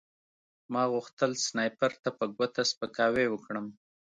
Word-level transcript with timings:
ما 0.73 0.83
غوښتل 0.93 1.31
سنایپر 1.45 1.91
ته 2.03 2.09
په 2.17 2.25
ګوته 2.37 2.61
سپکاوی 2.71 3.25
وکړم 3.29 3.65